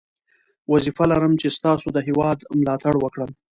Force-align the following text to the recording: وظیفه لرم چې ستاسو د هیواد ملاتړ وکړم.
وظیفه 0.71 1.03
لرم 1.11 1.33
چې 1.41 1.47
ستاسو 1.57 1.87
د 1.95 1.97
هیواد 2.07 2.37
ملاتړ 2.59 2.93
وکړم. 2.99 3.31